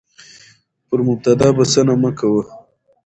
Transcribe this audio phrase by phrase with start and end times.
[0.87, 2.43] پر مبتدا بسنه مه کوه،